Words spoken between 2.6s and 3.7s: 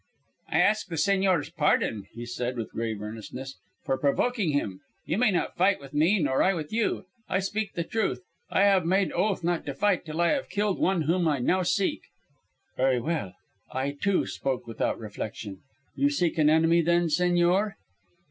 grave earnestness,